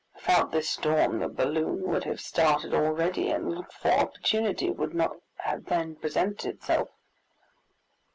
[0.15, 4.95] Without this storm the balloon would have started already and the looked for opportunity would
[4.95, 6.89] not have then presented itself.